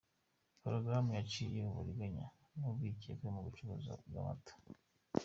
Porogaramu 0.61 1.11
yaciye 1.17 1.59
uburiganya 1.69 2.25
n’urwikekwe 2.57 3.27
mu 3.35 3.41
bucuruzi 3.45 3.91
bw’amata. 4.07 4.53